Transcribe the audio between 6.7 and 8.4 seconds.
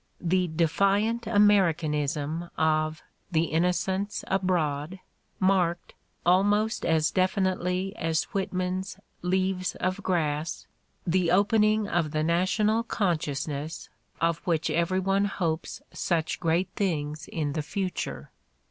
as definitely as